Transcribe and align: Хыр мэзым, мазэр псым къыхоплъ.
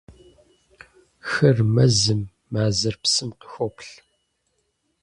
Хыр 1.29 1.57
мэзым, 1.73 2.21
мазэр 2.51 2.95
псым 3.01 3.29
къыхоплъ. 3.39 3.91